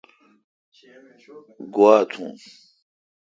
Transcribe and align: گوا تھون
گوا 1.73 1.95
تھون 2.11 2.31